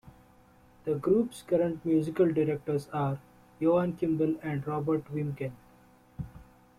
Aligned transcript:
The 0.83 0.95
group's 0.95 1.43
current 1.43 1.85
musical 1.85 2.25
directors 2.33 2.87
are 2.91 3.19
Joan 3.61 3.93
Kimball 3.97 4.35
and 4.41 4.65
Robert 4.67 5.05
Wiemken. 5.13 5.51